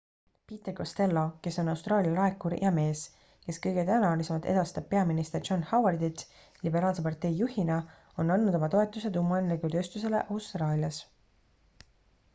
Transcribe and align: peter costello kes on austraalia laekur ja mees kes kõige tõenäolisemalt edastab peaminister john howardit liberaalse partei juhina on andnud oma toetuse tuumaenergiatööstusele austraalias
peter 0.51 0.71
costello 0.77 1.23
kes 1.47 1.59
on 1.63 1.67
austraalia 1.73 2.13
laekur 2.13 2.53
ja 2.61 2.69
mees 2.77 3.01
kes 3.43 3.59
kõige 3.65 3.83
tõenäolisemalt 3.89 4.47
edastab 4.53 4.87
peaminister 4.93 5.43
john 5.49 5.65
howardit 5.73 6.23
liberaalse 6.69 7.03
partei 7.09 7.31
juhina 7.43 7.77
on 8.23 8.35
andnud 8.37 8.57
oma 8.61 8.71
toetuse 8.77 9.11
tuumaenergiatööstusele 9.19 10.23
austraalias 10.37 11.03